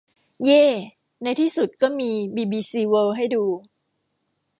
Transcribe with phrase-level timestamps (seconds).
[0.43, 0.65] เย่
[1.23, 3.43] ในที่สุดก็มีบีบีซีเวิลด์ให้ดู